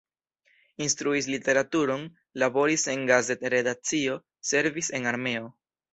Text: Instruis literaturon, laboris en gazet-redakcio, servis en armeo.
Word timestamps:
Instruis 0.85 1.27
literaturon, 1.33 2.07
laboris 2.45 2.87
en 2.95 3.05
gazet-redakcio, 3.11 4.17
servis 4.55 4.91
en 5.01 5.07
armeo. 5.13 5.47